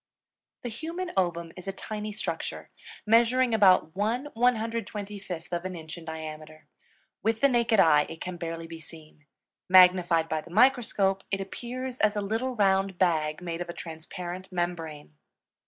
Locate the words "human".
0.69-1.11